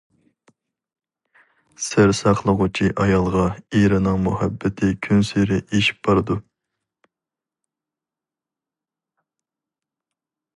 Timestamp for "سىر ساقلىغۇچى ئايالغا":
1.87-3.43